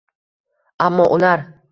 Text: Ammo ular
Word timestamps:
Ammo 0.85 1.05
ular 1.17 1.45